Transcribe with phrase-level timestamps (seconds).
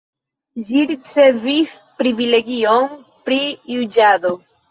[0.69, 2.89] Ĝi ricevis privilegion
[3.27, 3.39] pri
[3.77, 4.35] juĝado.